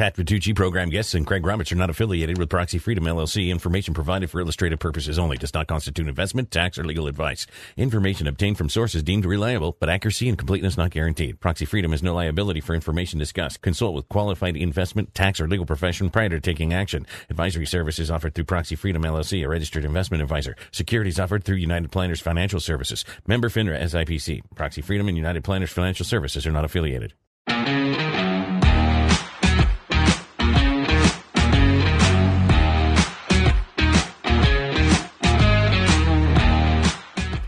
[0.00, 3.50] Pat Vitucci, program guests, and Craig Roberts are not affiliated with Proxy Freedom LLC.
[3.50, 7.46] Information provided for illustrative purposes only does not constitute investment, tax, or legal advice.
[7.76, 11.38] Information obtained from sources deemed reliable, but accuracy and completeness not guaranteed.
[11.38, 13.60] Proxy Freedom has no liability for information discussed.
[13.60, 17.06] Consult with qualified investment, tax, or legal profession prior to taking action.
[17.28, 20.56] Advisory services offered through Proxy Freedom LLC, a registered investment advisor.
[20.72, 23.04] Securities offered through United Planners Financial Services.
[23.26, 24.40] Member FINRA SIPC.
[24.54, 27.12] Proxy Freedom and United Planners Financial Services are not affiliated.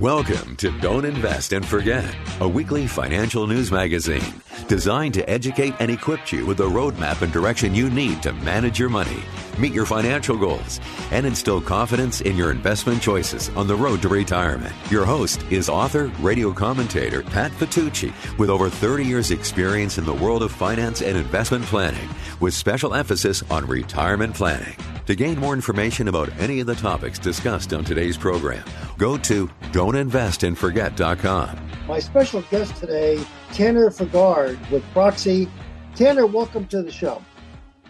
[0.03, 5.91] Welcome to Don't Invest and Forget, a weekly financial news magazine designed to educate and
[5.91, 9.23] equip you with the roadmap and direction you need to manage your money,
[9.59, 14.09] meet your financial goals, and instill confidence in your investment choices on the road to
[14.09, 14.75] retirement.
[14.91, 20.15] Your host is author, radio commentator Pat Vitucci, with over 30 years' experience in the
[20.15, 22.09] world of finance and investment planning,
[22.41, 24.77] with special emphasis on retirement planning.
[25.07, 28.65] To gain more information about any of the topics discussed on today's program,
[28.99, 31.59] go to don'tinvestandforget.com.
[31.89, 35.49] My special guest today, Tanner Frigaard with Proxy.
[35.95, 37.23] Tanner, welcome to the show.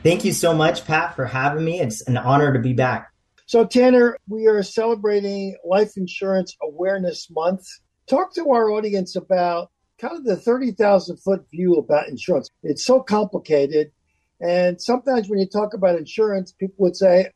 [0.02, 1.80] Thank you so much, Pat, for having me.
[1.80, 3.12] It's an honor to be back.
[3.46, 7.66] So, Tanner, we are celebrating Life Insurance Awareness Month.
[8.08, 12.48] Talk to our audience about kind of the 30,000 foot view about insurance.
[12.62, 13.92] It's so complicated.
[14.40, 17.30] And sometimes when you talk about insurance, people would say,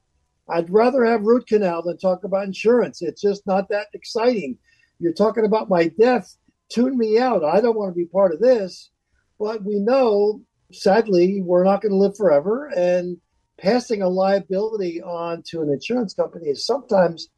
[0.49, 3.03] I'd rather have root canal than talk about insurance.
[3.03, 4.59] It's just not that exciting.
[4.99, 6.37] You're talking about my death.
[6.69, 7.45] Tune me out.
[7.45, 8.91] I don't want to be part of this.
[9.39, 10.41] But we know,
[10.73, 12.67] sadly, we're not going to live forever.
[12.67, 13.19] And
[13.59, 17.29] passing a liability on to an insurance company is sometimes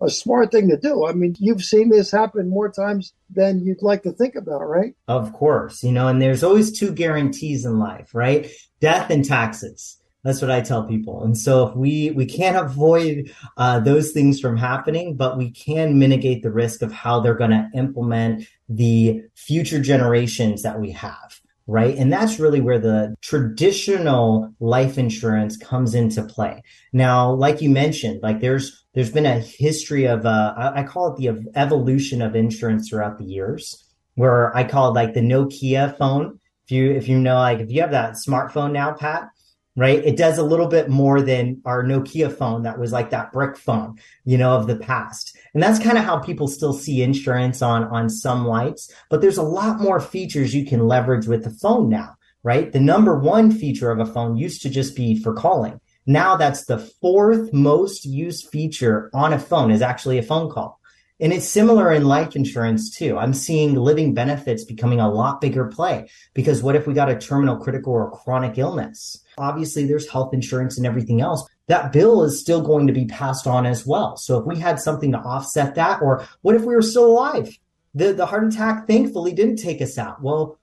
[0.00, 1.06] a smart thing to do.
[1.06, 4.94] I mean, you've seen this happen more times than you'd like to think about, right?
[5.08, 8.50] Of course, you know, and there's always two guarantees in life, right?
[8.80, 9.98] Death and taxes.
[10.22, 11.24] That's what I tell people.
[11.24, 15.98] And so if we we can't avoid uh, those things from happening, but we can
[15.98, 21.29] mitigate the risk of how they're going to implement the future generations that we have
[21.70, 21.96] right?
[21.96, 26.62] And that's really where the traditional life insurance comes into play.
[26.92, 31.16] Now, like you mentioned, like there's there's been a history of uh, I, call it
[31.16, 33.84] the evolution of insurance throughout the years,
[34.16, 36.40] where I call it like the Nokia phone.
[36.64, 39.28] If you if you know like if you have that smartphone now, Pat,
[39.76, 40.04] right?
[40.04, 43.56] It does a little bit more than our Nokia phone that was like that brick
[43.56, 45.36] phone, you know, of the past.
[45.54, 49.38] And that's kind of how people still see insurance on, on some lights, but there's
[49.38, 52.72] a lot more features you can leverage with the phone now, right?
[52.72, 55.80] The number one feature of a phone used to just be for calling.
[56.06, 60.80] Now that's the fourth most used feature on a phone is actually a phone call.
[61.20, 63.18] And it's similar in life insurance too.
[63.18, 67.18] I'm seeing living benefits becoming a lot bigger play because what if we got a
[67.18, 69.22] terminal, critical, or chronic illness?
[69.40, 71.48] Obviously, there's health insurance and everything else.
[71.66, 74.16] That bill is still going to be passed on as well.
[74.16, 77.56] So if we had something to offset that, or what if we were still alive?
[77.94, 80.22] The, the heart attack thankfully didn't take us out.
[80.22, 80.58] Well,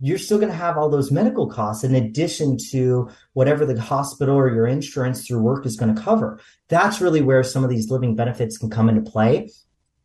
[0.00, 4.36] you're still going to have all those medical costs in addition to whatever the hospital
[4.36, 6.38] or your insurance through work is going to cover.
[6.68, 9.50] That's really where some of these living benefits can come into play.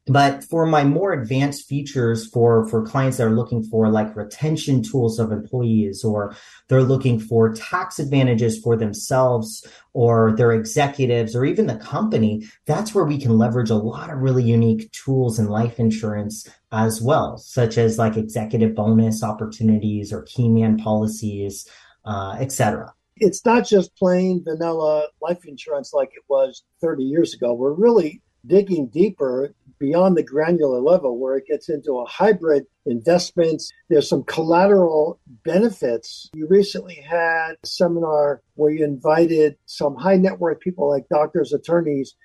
[0.05, 4.83] But for my more advanced features for, for clients that are looking for like retention
[4.83, 6.35] tools of employees or
[6.67, 12.93] they're looking for tax advantages for themselves or their executives or even the company, that's
[12.93, 17.37] where we can leverage a lot of really unique tools in life insurance as well,
[17.37, 21.65] such as like executive bonus opportunities or key man policies,
[22.03, 27.53] uh, etc it's not just plain vanilla life insurance like it was 30 years ago.
[27.53, 29.53] We're really digging deeper
[29.83, 33.69] beyond the granular level where it gets into a hybrid investments.
[33.89, 36.29] There's some collateral benefits.
[36.33, 41.51] You recently had a seminar where you invited some high net worth people like doctors,
[41.51, 42.15] attorneys.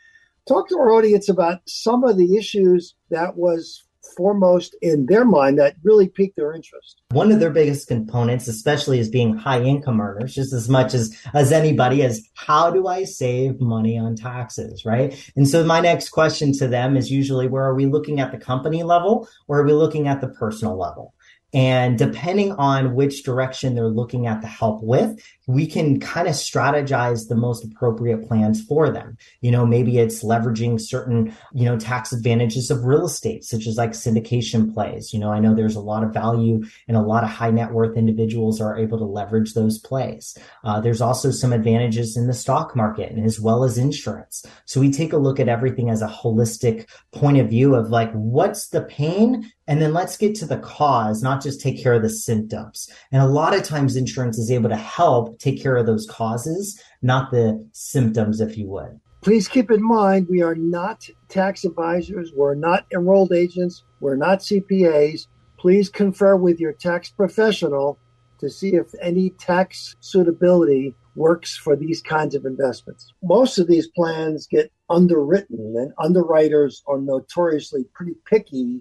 [0.46, 3.82] Talk to our audience about some of the issues that was
[4.16, 7.02] foremost in their mind that really piqued their interest?
[7.10, 11.16] One of their biggest components, especially as being high income earners, just as much as,
[11.34, 15.14] as anybody, is how do I save money on taxes, right?
[15.36, 18.38] And so my next question to them is usually where are we looking at the
[18.38, 21.14] company level or are we looking at the personal level?
[21.54, 26.34] And depending on which direction they're looking at the help with, we can kind of
[26.34, 29.16] strategize the most appropriate plans for them.
[29.40, 33.78] You know, maybe it's leveraging certain, you know, tax advantages of real estate, such as
[33.78, 35.14] like syndication plays.
[35.14, 37.72] You know, I know there's a lot of value and a lot of high net
[37.72, 40.36] worth individuals are able to leverage those plays.
[40.64, 44.44] Uh, there's also some advantages in the stock market and as well as insurance.
[44.66, 48.12] So we take a look at everything as a holistic point of view of like,
[48.12, 49.50] what's the pain?
[49.68, 52.88] And then let's get to the cause, not just take care of the symptoms.
[53.12, 56.82] And a lot of times insurance is able to help take care of those causes,
[57.02, 58.98] not the symptoms, if you would.
[59.20, 64.38] Please keep in mind we are not tax advisors, we're not enrolled agents, we're not
[64.38, 65.26] CPAs.
[65.58, 67.98] Please confer with your tax professional
[68.40, 73.12] to see if any tax suitability works for these kinds of investments.
[73.22, 78.80] Most of these plans get underwritten, and underwriters are notoriously pretty picky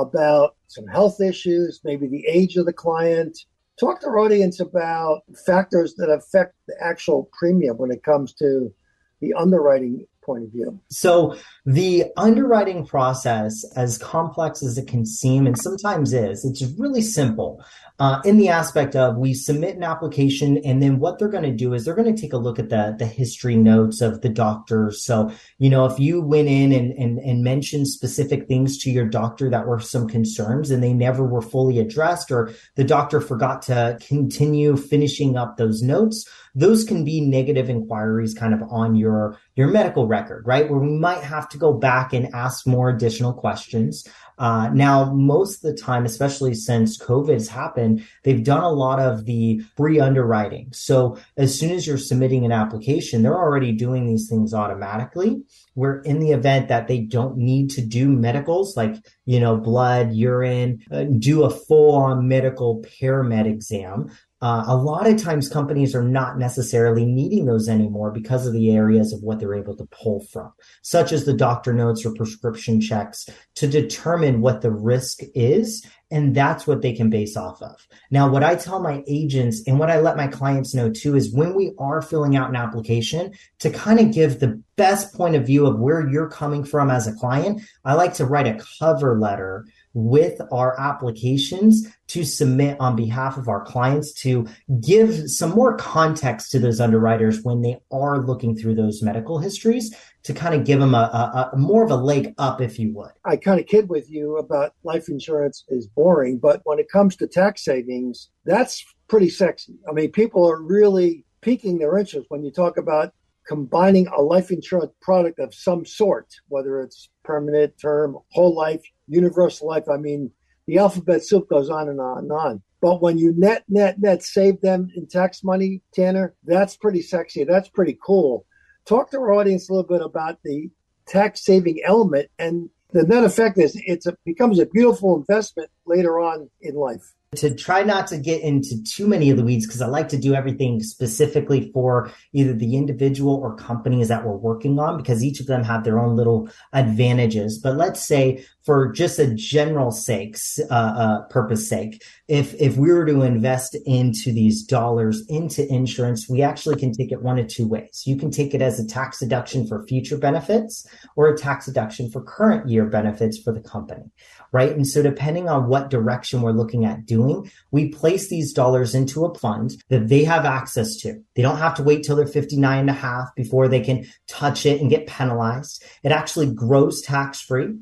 [0.00, 3.38] about some health issues, maybe the age of the client,
[3.78, 8.72] talk to our audience about factors that affect the actual premium when it comes to
[9.20, 10.78] the underwriting point of view.
[10.90, 17.02] So the underwriting process, as complex as it can seem, and sometimes is, it's really
[17.02, 17.64] simple
[18.00, 21.50] uh, in the aspect of we submit an application and then what they're going to
[21.50, 24.28] do is they're going to take a look at the, the history notes of the
[24.28, 25.04] doctors.
[25.04, 29.06] So, you know, if you went in and, and, and mentioned specific things to your
[29.06, 33.62] doctor that were some concerns and they never were fully addressed or the doctor forgot
[33.62, 36.28] to continue finishing up those notes,
[36.58, 40.68] those can be negative inquiries kind of on your your medical record, right?
[40.68, 44.06] Where we might have to go back and ask more additional questions.
[44.38, 49.00] Uh, now, most of the time, especially since COVID has happened, they've done a lot
[49.00, 50.68] of the pre underwriting.
[50.72, 55.42] So as soon as you're submitting an application, they're already doing these things automatically.
[55.74, 58.96] Where in the event that they don't need to do medicals like,
[59.26, 65.08] you know, blood, urine, uh, do a full on medical paramed exam, uh, a lot
[65.08, 69.40] of times companies are not necessarily needing those anymore because of the areas of what
[69.40, 70.52] they're able to pull from,
[70.82, 75.84] such as the doctor notes or prescription checks to determine what the risk is.
[76.10, 77.86] And that's what they can base off of.
[78.10, 81.34] Now, what I tell my agents and what I let my clients know too is
[81.34, 85.44] when we are filling out an application to kind of give the best point of
[85.44, 89.18] view of where you're coming from as a client, I like to write a cover
[89.18, 94.46] letter with our applications to submit on behalf of our clients to
[94.80, 99.94] give some more context to those underwriters when they are looking through those medical histories
[100.24, 102.92] to kind of give them a, a, a more of a leg up, if you
[102.94, 103.12] would.
[103.24, 107.16] I kind of kid with you about life insurance is boring, but when it comes
[107.16, 109.74] to tax savings, that's pretty sexy.
[109.88, 113.12] I mean, people are really piquing their interest when you talk about
[113.46, 119.68] combining a life insurance product of some sort, whether it's permanent term, whole life, universal
[119.68, 119.88] life.
[119.88, 120.30] I mean,
[120.66, 122.62] the alphabet soup goes on and on and on.
[122.80, 127.44] But when you net, net, net save them in tax money, Tanner, that's pretty sexy.
[127.44, 128.46] That's pretty cool.
[128.84, 130.70] Talk to our audience a little bit about the
[131.06, 132.30] tax saving element.
[132.38, 137.54] And the net effect is it becomes a beautiful investment later on in life to
[137.54, 140.34] try not to get into too many of the weeds because I like to do
[140.34, 145.46] everything specifically for either the individual or companies that we're working on because each of
[145.46, 147.58] them have their own little advantages.
[147.58, 152.92] But let's say for just a general sakes uh, uh, purpose sake, if if we
[152.92, 157.48] were to invest into these dollars into insurance, we actually can take it one of
[157.48, 158.02] two ways.
[158.04, 162.10] You can take it as a tax deduction for future benefits or a tax deduction
[162.10, 164.12] for current year benefits for the company
[164.52, 164.72] right?
[164.72, 169.24] And so depending on what direction we're looking at doing, we place these dollars into
[169.24, 171.22] a fund that they have access to.
[171.34, 174.64] They don't have to wait till they're 59 and a half before they can touch
[174.64, 175.84] it and get penalized.
[176.02, 177.74] It actually grows tax free.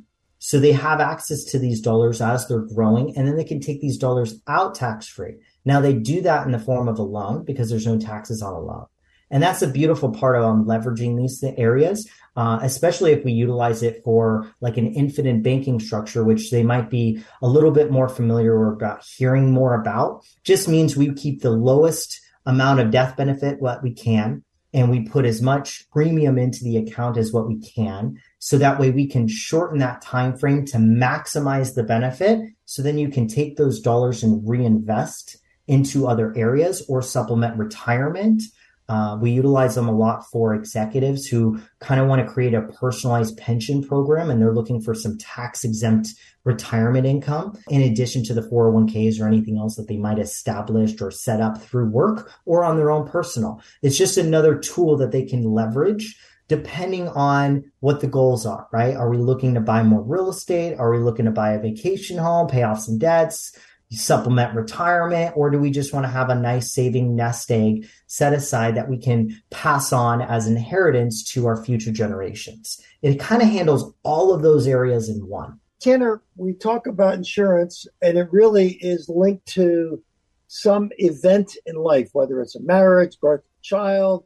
[0.46, 3.80] So they have access to these dollars as they're growing, and then they can take
[3.80, 5.38] these dollars out tax free.
[5.64, 8.52] Now they do that in the form of a loan because there's no taxes on
[8.52, 8.86] a loan.
[9.28, 13.82] And that's a beautiful part of um, leveraging these areas, uh, especially if we utilize
[13.82, 18.08] it for like an infinite banking structure, which they might be a little bit more
[18.08, 20.24] familiar or about hearing more about.
[20.44, 25.08] Just means we keep the lowest amount of death benefit what we can, and we
[25.08, 29.08] put as much premium into the account as what we can, so that way we
[29.08, 32.38] can shorten that time frame to maximize the benefit.
[32.64, 38.40] So then you can take those dollars and reinvest into other areas or supplement retirement
[38.88, 42.62] uh, we utilize them a lot for executives who kind of want to create a
[42.62, 46.08] personalized pension program and they're looking for some tax exempt
[46.44, 51.10] retirement income in addition to the 401ks or anything else that they might established or
[51.10, 53.60] set up through work or on their own personal.
[53.82, 56.16] It's just another tool that they can leverage
[56.48, 58.94] depending on what the goals are, right?
[58.94, 60.76] Are we looking to buy more real estate?
[60.78, 63.56] Are we looking to buy a vacation home, pay off some debts?
[63.92, 68.32] supplement retirement or do we just want to have a nice saving nest egg set
[68.32, 72.80] aside that we can pass on as inheritance to our future generations?
[73.02, 75.60] It kind of handles all of those areas in one.
[75.80, 80.02] Tanner, we talk about insurance and it really is linked to
[80.48, 84.24] some event in life, whether it's a marriage, birth of a child,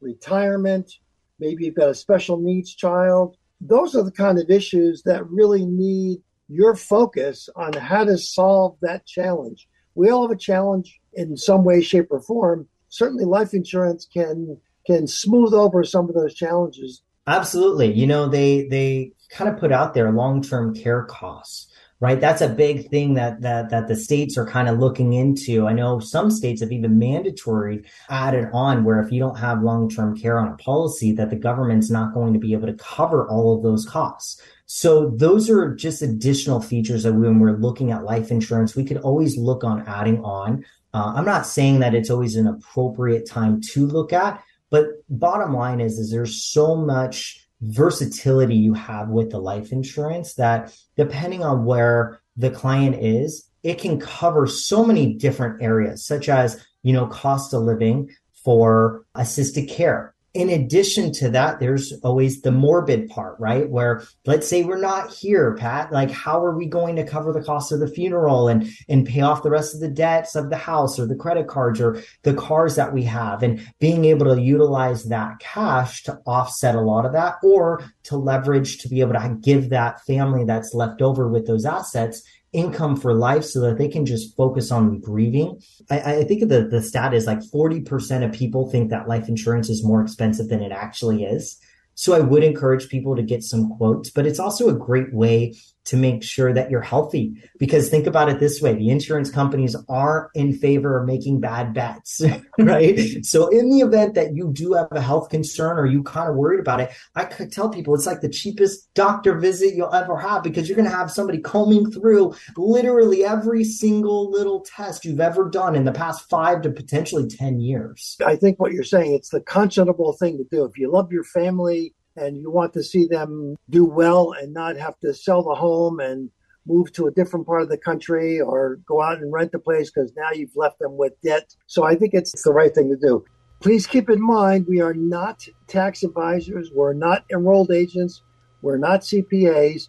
[0.00, 0.92] retirement,
[1.38, 3.36] maybe you've got a special needs child.
[3.60, 8.76] Those are the kind of issues that really need your focus on how to solve
[8.82, 9.68] that challenge.
[9.94, 12.68] We all have a challenge in some way, shape, or form.
[12.88, 17.02] Certainly, life insurance can can smooth over some of those challenges.
[17.26, 17.92] Absolutely.
[17.92, 21.71] You know, they they kind of put out there long term care costs
[22.02, 22.20] right?
[22.20, 25.68] That's a big thing that that that the states are kind of looking into.
[25.68, 30.18] I know some states have even mandatory added on where if you don't have long-term
[30.18, 33.56] care on a policy that the government's not going to be able to cover all
[33.56, 34.42] of those costs.
[34.66, 38.98] So those are just additional features that when we're looking at life insurance we could
[38.98, 40.64] always look on adding on.
[40.94, 45.54] Uh, i'm not saying that it's always an appropriate time to look at but bottom
[45.54, 51.42] line is is there's so much versatility you have with the life insurance that depending
[51.42, 56.92] on where the client is, it can cover so many different areas, such as, you
[56.92, 58.10] know, cost of living
[58.44, 63.68] for assisted care, in addition to that, there's always the morbid part, right?
[63.68, 67.42] Where let's say we're not here, Pat, like how are we going to cover the
[67.42, 70.56] cost of the funeral and, and pay off the rest of the debts of the
[70.56, 74.40] house or the credit cards or the cars that we have and being able to
[74.40, 79.12] utilize that cash to offset a lot of that or to leverage to be able
[79.12, 82.22] to give that family that's left over with those assets
[82.52, 85.60] income for life so that they can just focus on grieving.
[85.90, 89.70] I, I think the, the stat is like 40% of people think that life insurance
[89.70, 91.58] is more expensive than it actually is.
[91.94, 95.54] So I would encourage people to get some quotes, but it's also a great way
[95.84, 97.34] to make sure that you're healthy.
[97.58, 101.74] Because think about it this way the insurance companies are in favor of making bad
[101.74, 102.22] bets,
[102.58, 103.24] right?
[103.24, 106.36] so, in the event that you do have a health concern or you kind of
[106.36, 110.16] worried about it, I could tell people it's like the cheapest doctor visit you'll ever
[110.16, 115.20] have because you're going to have somebody combing through literally every single little test you've
[115.20, 118.16] ever done in the past five to potentially 10 years.
[118.24, 120.64] I think what you're saying, it's the conscionable thing to do.
[120.64, 124.76] If you love your family, and you want to see them do well and not
[124.76, 126.30] have to sell the home and
[126.66, 129.90] move to a different part of the country or go out and rent a place
[129.90, 131.54] because now you've left them with debt.
[131.66, 133.24] So I think it's the right thing to do.
[133.60, 138.22] Please keep in mind we are not tax advisors, we're not enrolled agents,
[138.60, 139.88] we're not CPAs.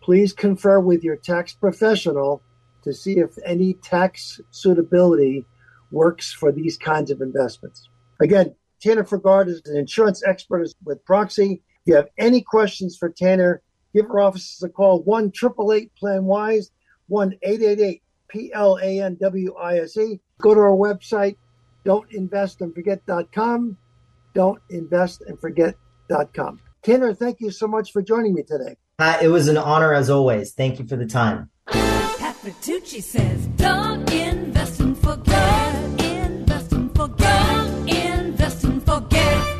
[0.00, 2.42] Please confer with your tax professional
[2.82, 5.44] to see if any tax suitability
[5.90, 7.88] works for these kinds of investments.
[8.20, 11.52] Again, Tanner Frigaard is an insurance expert with Proxy.
[11.52, 13.62] If you have any questions for Tanner,
[13.94, 16.70] give our offices a call 1 888 Plan Wise,
[17.08, 20.20] 1 888 P L A N W I S E.
[20.40, 21.36] Go to our website,
[21.84, 23.76] don'tinvestandforget.com.
[24.34, 26.60] Don'tinvestandforget.com.
[26.82, 28.76] Tanner, thank you so much for joining me today.
[28.98, 30.52] Uh, it was an honor as always.
[30.52, 31.48] Thank you for the time.
[31.66, 35.57] Pat Vitucci says, don't invest and forget.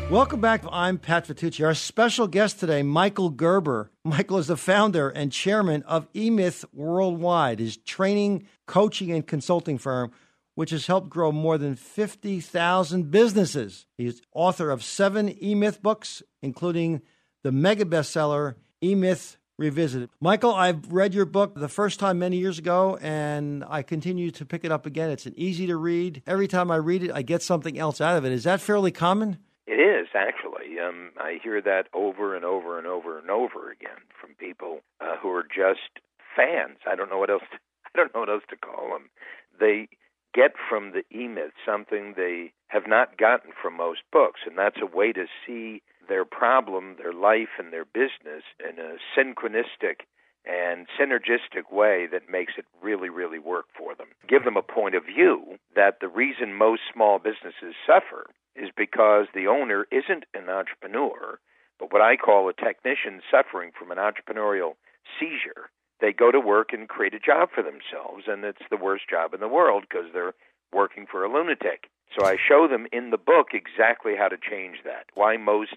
[0.09, 0.63] Welcome back.
[0.71, 1.63] I'm Pat Vitucci.
[1.63, 3.91] Our special guest today, Michael Gerber.
[4.03, 10.09] Michael is the founder and chairman of eMyth Worldwide, his training, coaching, and consulting firm,
[10.55, 13.85] which has helped grow more than 50,000 businesses.
[13.99, 17.03] He's author of seven eMyth books, including
[17.43, 20.09] the mega bestseller, eMyth Revisited.
[20.19, 24.45] Michael, I've read your book the first time many years ago, and I continue to
[24.45, 25.11] pick it up again.
[25.11, 26.23] It's an easy to read.
[26.25, 28.31] Every time I read it, I get something else out of it.
[28.31, 29.37] Is that fairly common?
[29.69, 30.79] It is actually.
[30.79, 35.17] Um, I hear that over and over and over and over again from people uh,
[35.21, 36.01] who are just
[36.35, 36.79] fans.
[36.89, 37.43] I don't know what else.
[37.51, 39.11] To, I don't know what else to call them.
[39.59, 39.87] They
[40.33, 44.87] get from the e-myth something they have not gotten from most books, and that's a
[44.87, 50.01] way to see their problem, their life, and their business in a synchronistic
[50.45, 54.07] and synergistic way that makes it really, really work for them.
[54.27, 58.25] Give them a point of view that the reason most small businesses suffer
[58.59, 61.39] is because the owner isn't an entrepreneur,
[61.79, 64.73] but what I call a technician suffering from an entrepreneurial
[65.19, 65.71] seizure.
[66.01, 69.33] They go to work and create a job for themselves, and it's the worst job
[69.33, 70.35] in the world because they're
[70.71, 71.89] working for a lunatic.
[72.17, 75.07] So I show them in the book exactly how to change that.
[75.13, 75.75] Why most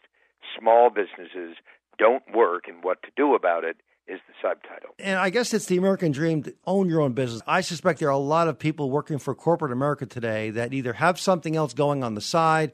[0.58, 1.56] small businesses
[1.98, 4.94] don't work and what to do about it is the subtitle.
[4.98, 7.42] And I guess it's the American dream to own your own business.
[7.46, 10.94] I suspect there are a lot of people working for corporate America today that either
[10.94, 12.72] have something else going on the side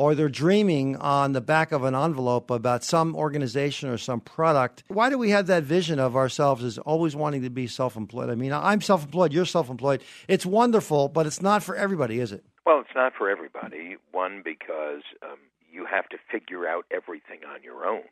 [0.00, 4.82] or they're dreaming on the back of an envelope about some organization or some product.
[4.88, 8.30] Why do we have that vision of ourselves as always wanting to be self employed?
[8.30, 10.02] I mean, I'm self employed, you're self employed.
[10.26, 12.42] It's wonderful, but it's not for everybody, is it?
[12.64, 13.96] Well, it's not for everybody.
[14.12, 15.36] One, because um,
[15.70, 18.08] you have to figure out everything on your own.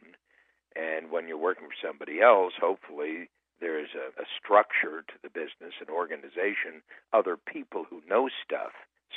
[0.76, 3.28] And when you're working for somebody else, hopefully
[3.60, 6.82] there's a, a structure to the business, an organization,
[7.12, 8.72] other people who know stuff.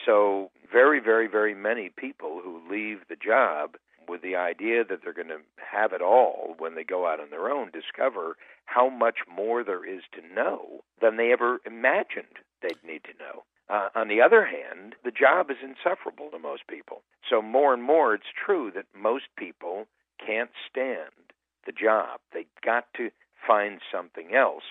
[0.06, 3.76] So, very, very, very many people who leave the job
[4.08, 7.30] with the idea that they're going to have it all when they go out on
[7.30, 12.84] their own discover how much more there is to know than they ever imagined they'd
[12.84, 13.44] need to know.
[13.70, 17.04] Uh, on the other hand, the job is insufferable to most people.
[17.30, 19.88] So, more and more, it's true that most people
[20.26, 21.31] can't stand
[21.66, 22.20] the job.
[22.34, 23.10] They got to
[23.46, 24.64] find something else.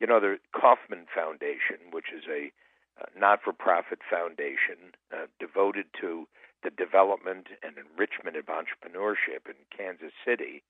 [0.00, 2.52] You know, the Kauffman Foundation, which is a
[3.00, 6.28] uh, not for profit foundation uh, devoted to
[6.62, 10.62] the development and enrichment of entrepreneurship in Kansas City,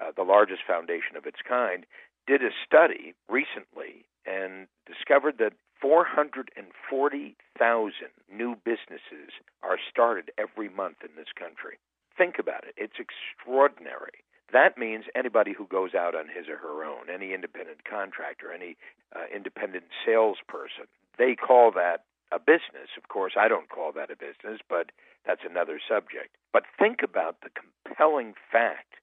[0.00, 1.86] uh, the largest foundation of its kind,
[2.26, 7.92] did a study recently and discovered that 440,000
[8.32, 11.78] new businesses are started every month in this country.
[12.16, 12.74] Think about it.
[12.76, 14.24] It's extraordinary.
[14.52, 18.76] That means anybody who goes out on his or her own, any independent contractor, any
[19.14, 20.86] uh, independent salesperson,
[21.18, 22.90] they call that a business.
[22.96, 24.90] Of course, I don't call that a business, but
[25.26, 26.36] that's another subject.
[26.52, 28.94] But think about the compelling fact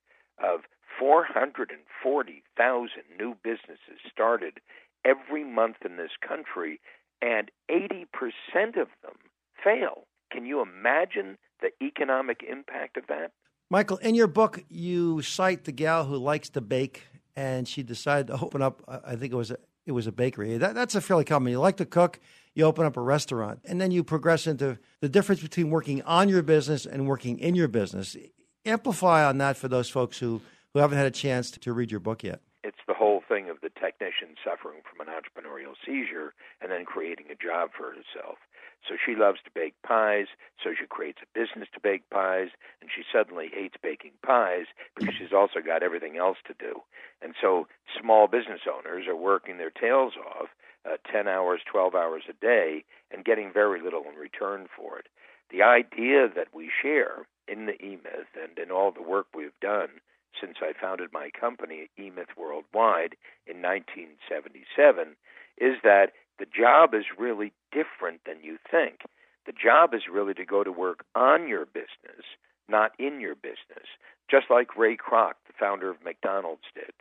[0.42, 0.62] of
[1.00, 4.60] 440,000 new businesses started
[5.04, 6.80] every month in this country,
[7.22, 8.06] and 80%
[8.80, 9.18] of them
[9.64, 10.06] fail.
[10.32, 13.32] Can you imagine the economic impact of that?
[13.72, 17.04] Michael, in your book, you cite the gal who likes to bake,
[17.38, 18.84] and she decided to open up.
[18.86, 20.58] Uh, I think it was a, it was a bakery.
[20.58, 21.54] That, that's a fairly common.
[21.54, 22.20] You like to cook,
[22.54, 26.28] you open up a restaurant, and then you progress into the difference between working on
[26.28, 28.18] your business and working in your business.
[28.66, 30.42] Amplify on that for those folks who
[30.74, 32.42] who haven't had a chance to read your book yet.
[32.64, 37.28] It's the whole thing of the technician suffering from an entrepreneurial seizure and then creating
[37.32, 38.38] a job for herself.
[38.88, 40.28] So she loves to bake pies,
[40.64, 42.50] so she creates a business to bake pies,
[42.82, 46.82] and she suddenly hates baking pies because she's also got everything else to do.
[47.22, 47.68] And so
[48.00, 50.50] small business owners are working their tails off
[50.86, 55.08] uh, 10 hours, 12 hours a day, and getting very little in return for it.
[55.52, 59.90] The idea that we share in the eMyth and in all the work we've done
[60.40, 63.16] since I founded my company, eMyth Worldwide,
[63.46, 65.16] in 1977,
[65.58, 69.02] is that the job is really different than you think.
[69.46, 72.26] The job is really to go to work on your business,
[72.68, 73.86] not in your business,
[74.28, 76.94] just like Ray Kroc, the founder of McDonald's, did.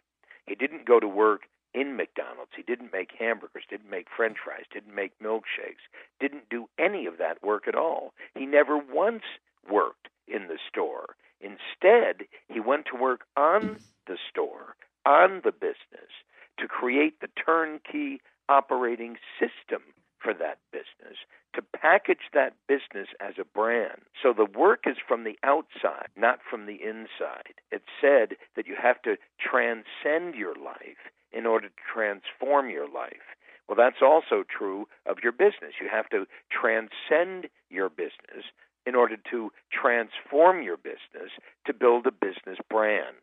[0.44, 2.50] He didn't go to work in McDonald's.
[2.54, 5.88] He didn't make hamburgers, didn't make french fries, didn't make milkshakes,
[6.20, 8.12] didn't do any of that work at all.
[8.34, 9.24] He never once
[9.70, 11.16] worked in the store.
[11.40, 14.76] Instead, he went to work on the store,
[15.06, 16.12] on the business,
[16.58, 19.82] to create the turnkey operating system
[20.18, 21.16] for that business,
[21.54, 24.02] to package that business as a brand.
[24.22, 27.54] So the work is from the outside, not from the inside.
[27.72, 33.36] It's said that you have to transcend your life in order to transform your life.
[33.66, 35.78] Well, that's also true of your business.
[35.80, 38.44] You have to transcend your business
[38.84, 41.30] in order to transform your business
[41.66, 43.16] to build a business brand.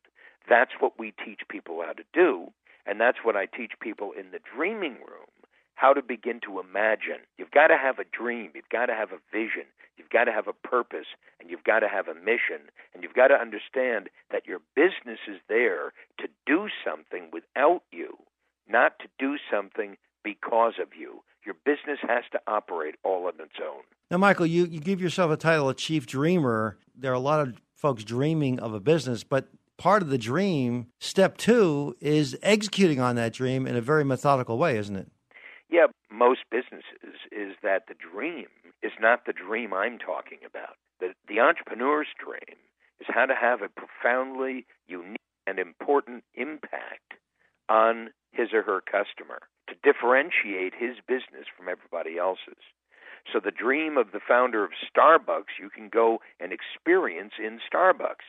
[0.50, 2.48] That's what we teach people how to do.
[2.88, 5.28] And that's what I teach people in the dreaming room
[5.76, 7.22] how to begin to imagine.
[7.38, 10.32] You've got to have a dream, you've got to have a vision, you've got to
[10.32, 11.06] have a purpose,
[11.40, 15.20] and you've got to have a mission, and you've got to understand that your business
[15.28, 18.18] is there to do something without you,
[18.68, 21.22] not to do something because of you.
[21.46, 23.84] Your business has to operate all on its own.
[24.10, 26.78] Now, Michael, you, you give yourself a title of chief dreamer.
[26.96, 29.48] There are a lot of folks dreaming of a business, but
[29.78, 34.58] part of the dream, step two, is executing on that dream in a very methodical
[34.58, 35.10] way, isn't it?
[35.70, 38.48] Yeah, most businesses is that the dream
[38.82, 40.78] is not the dream I'm talking about.
[41.00, 42.58] The, the entrepreneur's dream
[43.00, 47.14] is how to have a profoundly unique and important impact
[47.70, 52.64] on his or her customer to differentiate his business from everybody else's.
[53.32, 58.24] So the dream of the founder of Starbucks you can go and experience in Starbucks.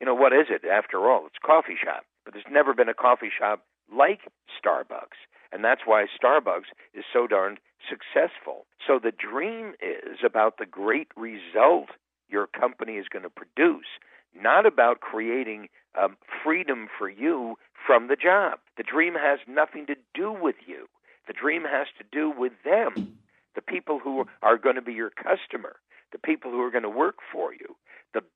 [0.00, 1.26] You know, what is it after all?
[1.26, 2.04] It's a coffee shop.
[2.24, 4.20] But there's never been a coffee shop like
[4.52, 5.18] Starbucks.
[5.50, 7.58] And that's why Starbucks is so darned
[7.88, 8.66] successful.
[8.86, 11.88] So the dream is about the great result
[12.28, 13.86] your company is going to produce,
[14.34, 17.56] not about creating um, freedom for you
[17.86, 18.58] from the job.
[18.76, 20.86] The dream has nothing to do with you.
[21.26, 23.18] The dream has to do with them,
[23.54, 25.76] the people who are going to be your customer,
[26.12, 27.76] the people who are going to work for you,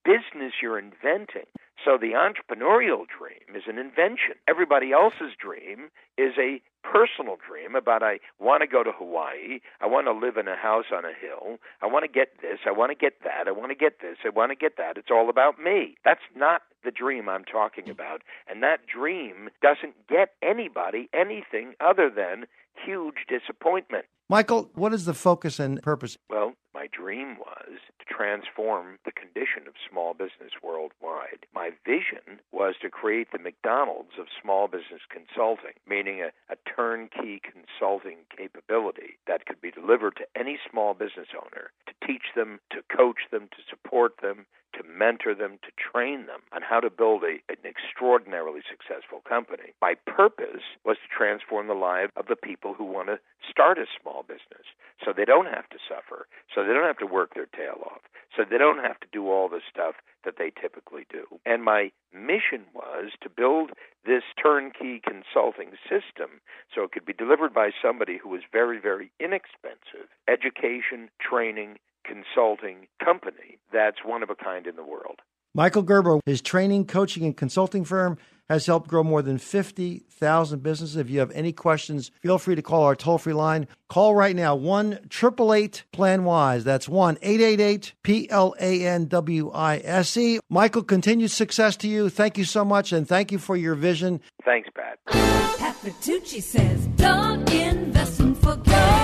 [0.05, 1.47] business you're inventing.
[1.85, 4.39] So the entrepreneurial dream is an invention.
[4.49, 9.87] Everybody else's dream is a personal dream about I want to go to Hawaii, I
[9.87, 12.71] want to live in a house on a hill, I want to get this, I
[12.71, 14.97] want to get that, I want to get this, I want to get that.
[14.97, 15.97] It's all about me.
[16.05, 18.23] That's not the dream I'm talking about.
[18.49, 22.47] And that dream doesn't get anybody anything other than
[22.85, 24.05] huge disappointment.
[24.29, 26.17] Michael, what is the focus and purpose?
[26.29, 26.55] Well,
[26.93, 31.47] dream was to transform the condition of small business worldwide.
[31.55, 37.41] My vision was to create the McDonald's of small business consulting, meaning a, a turnkey
[37.41, 42.83] consulting capability that could be delivered to any small business owner to teach them, to
[42.95, 47.23] coach them, to support them, to mentor them, to train them on how to build
[47.25, 49.75] a, an extraordinarily successful company.
[49.81, 53.87] My purpose was to transform the lives of the people who want to start a
[54.01, 54.67] small business
[55.05, 58.03] so they don't have to suffer, so they don't have to work their tail off,
[58.37, 61.25] so they don't have to do all the stuff that they typically do.
[61.45, 63.71] And my mission was to build
[64.05, 66.41] this turnkey consulting system
[66.73, 72.87] so it could be delivered by somebody who was very, very inexpensive education, training, consulting
[73.05, 75.21] company that's one of a kind in the world.
[75.55, 78.17] Michael Gerber, his training, coaching, and consulting firm
[78.49, 80.97] has helped grow more than 50,000 businesses.
[80.97, 83.67] If you have any questions, feel free to call our toll free line.
[83.89, 86.65] Call right now 1 888 Plan Wise.
[86.65, 90.41] That's 1 888 P L A N W I S E.
[90.49, 92.09] Michael, continued success to you.
[92.09, 94.21] Thank you so much, and thank you for your vision.
[94.45, 94.99] Thanks, Pat.
[95.07, 99.02] Pat Vitucci says, don't invest and forget.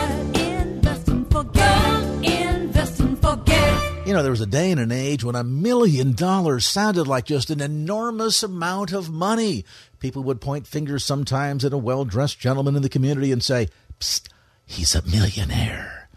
[4.09, 7.27] You know, there was a day and an age when a million dollars sounded like
[7.27, 9.67] just an enormous amount of money.
[9.99, 13.69] People would point fingers sometimes at a well dressed gentleman in the community and say,
[14.01, 14.31] Psst,
[14.65, 16.09] he's a millionaire.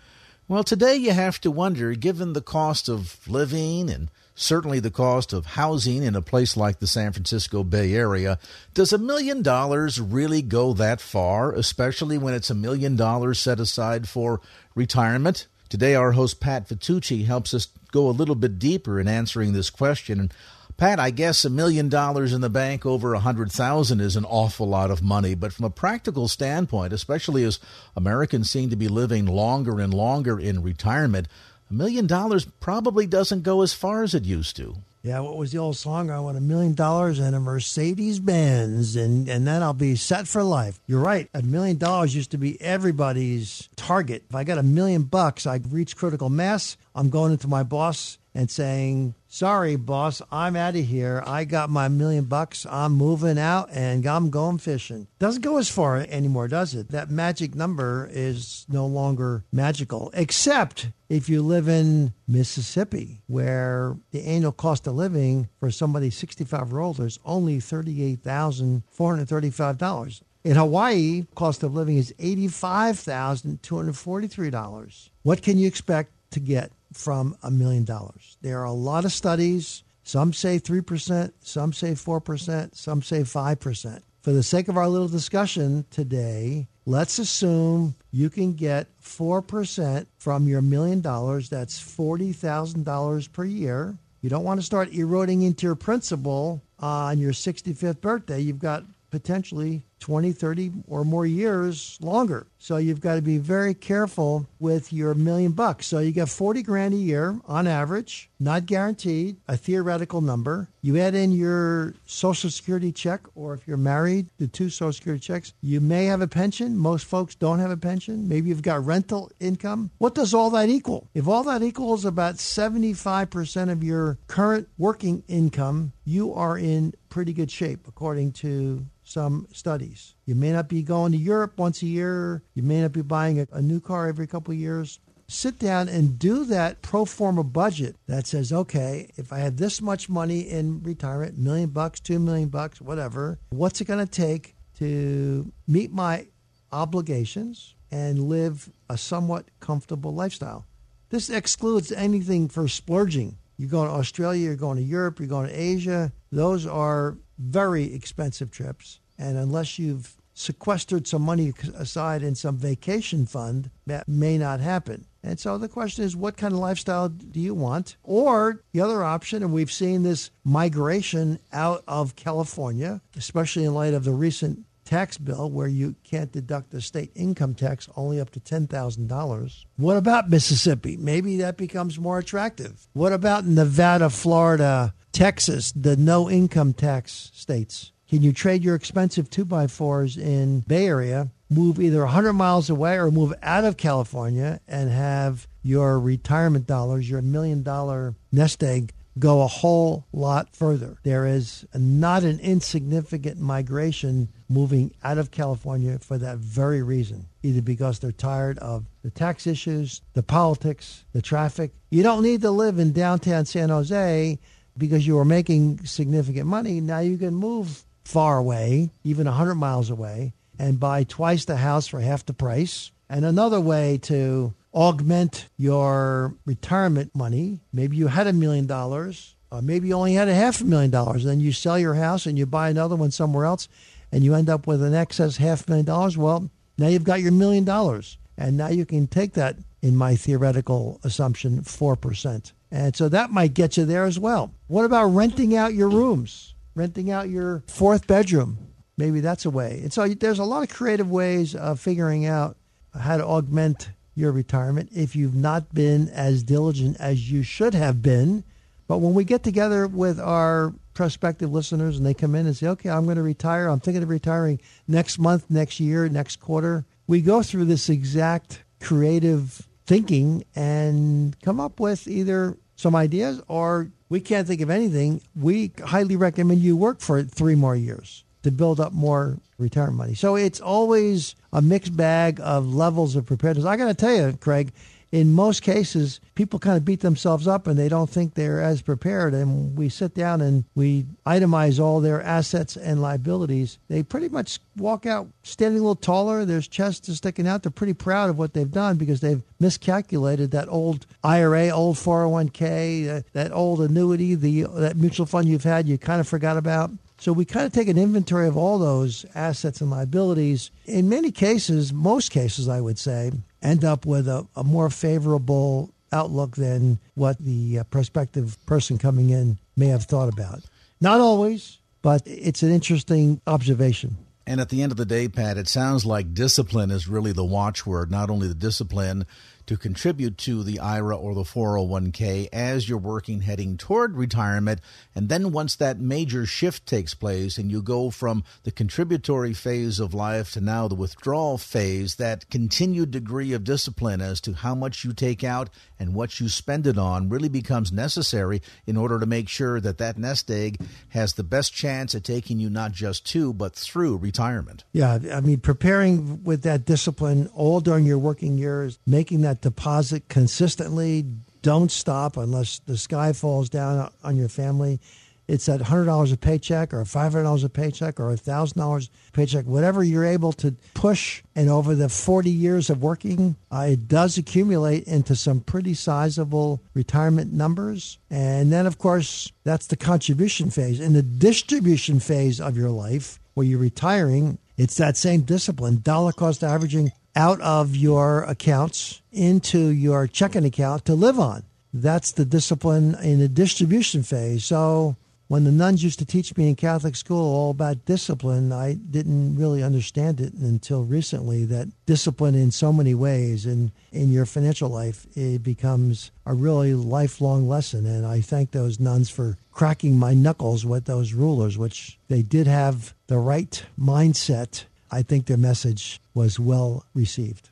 [0.48, 5.34] Well, today you have to wonder, given the cost of living and certainly the cost
[5.34, 8.40] of housing in a place like the San Francisco Bay Area,
[8.74, 13.60] does a million dollars really go that far, especially when it's a million dollars set
[13.60, 14.40] aside for
[14.76, 15.48] retirement?
[15.72, 19.70] Today, our host Pat Vitucci helps us go a little bit deeper in answering this
[19.70, 20.20] question.
[20.20, 20.34] And
[20.78, 24.26] Pat, I guess a million dollars in the bank over a hundred thousand is an
[24.26, 27.60] awful lot of money, but from a practical standpoint, especially as
[27.96, 31.28] Americans seem to be living longer and longer in retirement,
[31.70, 34.78] a million dollars probably doesn't go as far as it used to.
[35.04, 36.12] Yeah, what was the old song?
[36.12, 40.28] I want a million dollars and a Mercedes Benz, and, and then I'll be set
[40.28, 40.80] for life.
[40.86, 41.28] You're right.
[41.34, 44.26] A million dollars used to be everybody's target.
[44.30, 46.78] If I got a million bucks, I reach critical mass.
[46.94, 51.24] I'm going into my boss and saying, Sorry, boss, I'm out of here.
[51.26, 52.66] I got my million bucks.
[52.70, 55.08] I'm moving out and I'm going fishing.
[55.20, 56.90] Doesn't go as far anymore, does it?
[56.90, 64.26] That magic number is no longer magical, except if you live in Mississippi, where the
[64.26, 70.22] annual cost of living for somebody 65 or older is only $38,435.
[70.44, 75.10] In Hawaii, cost of living is $85,243.
[75.24, 78.38] What can you expect to get from a million dollars?
[78.42, 79.84] There are a lot of studies.
[80.04, 84.02] Some say 3%, some say 4%, some say 5%.
[84.22, 90.48] For the sake of our little discussion today, let's assume you can get 4% from
[90.48, 91.50] your million dollars.
[91.50, 93.98] That's $40,000 per year.
[94.22, 98.40] You don't want to start eroding into your principal on your 65th birthday.
[98.40, 102.48] You've got potentially 20, 30 or more years longer.
[102.58, 105.88] So you've got to be very careful with your million bucks.
[105.88, 110.68] So you get 40 grand a year on average, not guaranteed, a theoretical number.
[110.82, 115.22] You add in your social security check, or if you're married, the two social security
[115.22, 115.54] checks.
[115.62, 116.78] You may have a pension.
[116.78, 118.28] Most folks don't have a pension.
[118.28, 119.92] Maybe you've got rental income.
[120.00, 121.08] What does all that equal?
[121.14, 127.34] If all that equals about 75% of your current working income, you are in pretty
[127.34, 130.16] good shape, according to some studies.
[130.26, 132.42] You may not be going to Europe once a year.
[132.56, 135.00] You may not be buying a, a new car every couple of years.
[135.28, 139.82] Sit down and do that pro forma budget that says, okay, if I have this
[139.82, 144.56] much money in retirement, million bucks, two million bucks, whatever, what's it going to take
[144.80, 146.28] to meet my
[146.72, 150.66] obligations and live a somewhat comfortable lifestyle?
[151.10, 153.38] This excludes anything for splurging.
[153.62, 156.12] You're going to Australia, you're going to Europe, you're going to Asia.
[156.32, 159.00] Those are very expensive trips.
[159.20, 165.06] And unless you've sequestered some money aside in some vacation fund, that may not happen.
[165.22, 167.98] And so the question is, what kind of lifestyle do you want?
[168.02, 173.94] Or the other option, and we've seen this migration out of California, especially in light
[173.94, 178.30] of the recent tax bill where you can't deduct the state income tax only up
[178.30, 179.66] to $10,000.
[179.78, 180.98] What about Mississippi?
[180.98, 182.90] Maybe that becomes more attractive.
[182.92, 187.94] What about Nevada, Florida, Texas, the no income tax states?
[188.10, 193.10] Can you trade your expensive 2x4s in Bay Area, move either 100 miles away or
[193.12, 199.42] move out of California and have your retirement dollars, your million dollar nest egg go
[199.42, 200.98] a whole lot further.
[201.04, 207.62] There is not an insignificant migration moving out of California for that very reason, either
[207.62, 211.72] because they're tired of the tax issues, the politics, the traffic.
[211.90, 214.40] You don't need to live in downtown San Jose
[214.78, 216.80] because you are making significant money.
[216.80, 221.88] Now you can move far away, even 100 miles away, and buy twice the house
[221.88, 222.92] for half the price.
[223.10, 227.60] And another way to augment your retirement money.
[227.74, 230.92] Maybe you had a million dollars, or maybe you only had a half a million
[230.92, 231.24] dollars.
[231.24, 233.68] Then you sell your house and you buy another one somewhere else,
[234.12, 236.18] and you end up with an excess half million dollars.
[236.18, 240.16] Well, now you've got your million dollars, and now you can take that, in my
[240.16, 242.52] theoretical assumption, 4%.
[242.72, 244.54] And so that might get you there as well.
[244.68, 248.58] What about renting out your rooms, renting out your fourth bedroom?
[248.96, 249.80] Maybe that's a way.
[249.82, 252.58] And so there's a lot of creative ways of figuring out
[252.98, 258.02] how to augment your retirement if you've not been as diligent as you should have
[258.02, 258.44] been.
[258.88, 262.68] But when we get together with our prospective listeners and they come in and say,
[262.68, 266.86] okay, I'm going to retire, I'm thinking of retiring next month, next year, next quarter,
[267.08, 273.92] we go through this exact creative thinking and come up with either some ideas or
[274.10, 275.22] we can't think of anything.
[275.36, 280.14] We highly recommend you work for three more years to build up more retirement money.
[280.16, 283.66] So it's always a mixed bag of levels of preparedness.
[283.66, 284.72] I got to tell you, Craig,
[285.12, 288.82] in most cases, people kind of beat themselves up and they don't think they're as
[288.82, 289.34] prepared.
[289.34, 293.78] And we sit down and we itemize all their assets and liabilities.
[293.90, 296.46] They pretty much walk out standing a little taller.
[296.46, 297.62] Their chests are sticking out.
[297.64, 303.18] They're pretty proud of what they've done because they've miscalculated that old IRA, old 401k,
[303.18, 306.90] uh, that old annuity, the that mutual fund you've had you kind of forgot about.
[307.22, 310.72] So we kind of take an inventory of all those assets and liabilities.
[310.86, 313.32] In many cases, most cases, I would say,
[313.62, 319.30] end up with a, a more favorable outlook than what the uh, prospective person coming
[319.30, 320.64] in may have thought about.
[321.00, 324.18] Not always, but it's an interesting observation.
[324.48, 327.46] And at the end of the day, Pat, it sounds like discipline is really the
[327.46, 329.28] watchword, not only the discipline
[329.72, 334.82] to contribute to the IRA or the 401k as you're working heading toward retirement.
[335.16, 339.98] And then once that major shift takes place and you go from the contributory phase
[339.98, 344.76] of life to now the withdrawal phase, that continued degree of discipline as to how
[344.76, 349.22] much you take out and what you spend it on really becomes necessary in order
[349.22, 352.92] to make sure that that nest egg has the best chance at taking you not
[352.92, 354.84] just to, but through retirement.
[354.92, 360.28] Yeah, I mean, preparing with that discipline all during your working years, making that deposit
[360.30, 361.26] consistently.
[361.62, 365.00] Don't stop unless the sky falls down on your family.
[365.48, 370.24] It's at $100 a paycheck or $500 a paycheck or $1,000 a paycheck, whatever you're
[370.24, 371.44] able to push.
[371.56, 376.82] And over the 40 years of working, uh, it does accumulate into some pretty sizable
[376.94, 378.18] retirement numbers.
[378.30, 381.02] And then, of course, that's the contribution phase.
[381.02, 386.32] In the distribution phase of your life, where you're retiring, it's that same discipline, dollar
[386.32, 391.64] cost averaging out of your accounts into your checking account to live on.
[391.94, 394.66] That's the discipline in the distribution phase.
[394.66, 395.18] So
[395.52, 399.58] when the nuns used to teach me in Catholic school all about discipline, I didn't
[399.58, 404.88] really understand it until recently that discipline in so many ways and in your financial
[404.88, 408.06] life, it becomes a really lifelong lesson.
[408.06, 412.68] And I thank those nuns for cracking my knuckles with those rulers, which they did
[412.68, 414.86] have the right mindset.
[415.12, 417.71] I think their message was well received.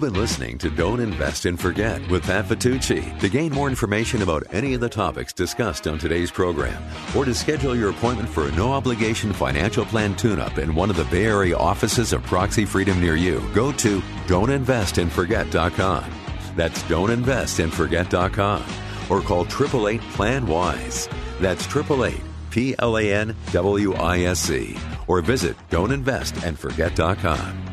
[0.03, 3.17] Been listening to Don't Invest and Forget with Pat Vitucci.
[3.21, 6.83] To gain more information about any of the topics discussed on today's program,
[7.15, 10.89] or to schedule your appointment for a no obligation financial plan tune up in one
[10.89, 16.03] of the Bay Area offices of Proxy Freedom near you, go to don'tinvestandforget.com.
[16.57, 18.63] That's don'tinvestandforget.com.
[19.09, 21.07] Or call 888 Plan Wise.
[21.39, 24.75] That's 888 P L A N W I S C.
[25.07, 27.72] Or visit don'tinvestandforget.com.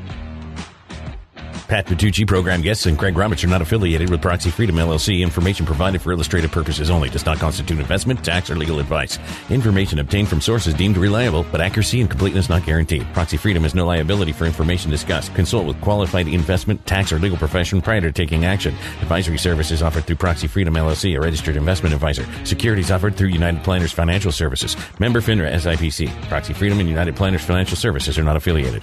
[1.71, 5.21] Pat Vitucci, program guests, and Craig Roberts are not affiliated with Proxy Freedom LLC.
[5.21, 9.21] Information provided for illustrative purposes only does not constitute investment, tax, or legal advice.
[9.51, 13.07] Information obtained from sources deemed reliable, but accuracy and completeness not guaranteed.
[13.15, 15.33] Proxy Freedom has no liability for information discussed.
[15.37, 18.75] Consult with qualified investment, tax, or legal profession prior to taking action.
[19.01, 22.27] Advisory services offered through Proxy Freedom LLC, a registered investment advisor.
[22.45, 24.77] Securities offered through United Planners Financial Services.
[24.99, 26.11] Member FINRA SIPC.
[26.23, 28.83] Proxy Freedom and United Planners Financial Services are not affiliated.